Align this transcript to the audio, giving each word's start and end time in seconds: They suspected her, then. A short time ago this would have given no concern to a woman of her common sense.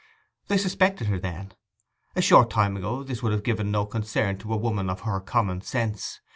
They 0.47 0.57
suspected 0.57 1.05
her, 1.09 1.19
then. 1.19 1.51
A 2.15 2.23
short 2.23 2.49
time 2.49 2.75
ago 2.75 3.03
this 3.03 3.21
would 3.21 3.31
have 3.33 3.43
given 3.43 3.69
no 3.69 3.85
concern 3.85 4.39
to 4.39 4.51
a 4.51 4.57
woman 4.57 4.89
of 4.89 5.01
her 5.01 5.19
common 5.19 5.61
sense. 5.61 6.21